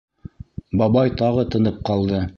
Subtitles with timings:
[0.81, 2.29] Бабай тағы тынып ҡалды.